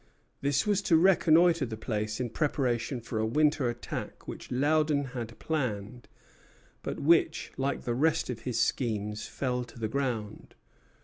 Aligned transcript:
This 0.41 0.65
was 0.65 0.81
to 0.81 0.97
reconnoitre 0.97 1.67
the 1.67 1.77
place 1.77 2.19
in 2.19 2.31
preparation 2.31 3.01
for 3.01 3.19
a 3.19 3.25
winter 3.27 3.69
attack 3.69 4.27
which 4.27 4.49
Loudon 4.49 5.03
had 5.13 5.37
planned, 5.37 6.07
but 6.81 6.99
which, 6.99 7.51
like 7.55 7.83
the 7.83 7.93
rest 7.93 8.27
of 8.27 8.39
his 8.39 8.59
schemes, 8.59 9.27
fell 9.27 9.63
to 9.65 9.77
the 9.77 9.87
ground. 9.87 10.55